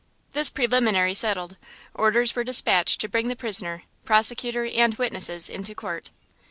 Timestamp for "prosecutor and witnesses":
4.03-5.47